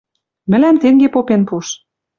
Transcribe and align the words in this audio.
Мӹлӓм 0.49 0.75
тенге 0.81 1.07
попен 1.13 1.41
пуш. 1.49 1.67